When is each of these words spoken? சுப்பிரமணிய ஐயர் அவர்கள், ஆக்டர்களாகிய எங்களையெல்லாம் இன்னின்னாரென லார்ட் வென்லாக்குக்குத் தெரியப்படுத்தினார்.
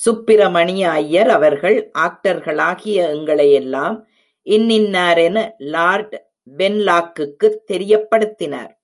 சுப்பிரமணிய 0.00 0.90
ஐயர் 0.90 1.28
அவர்கள், 1.28 1.90
ஆக்டர்களாகிய 1.98 3.00
எங்களையெல்லாம் 3.14 4.02
இன்னின்னாரென 4.44 5.50
லார்ட் 5.58 6.26
வென்லாக்குக்குத் 6.56 7.60
தெரியப்படுத்தினார். 7.72 8.72